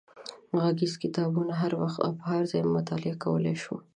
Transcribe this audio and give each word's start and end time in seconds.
غږیز 0.61 0.93
کتابونه 1.03 1.53
هر 1.61 1.71
وخت 1.81 1.99
او 2.05 2.11
په 2.19 2.23
هر 2.31 2.43
ځای 2.51 2.61
کې 2.65 2.73
مطالعه 2.77 3.15
کولای 3.23 3.55
شو. 3.63 3.75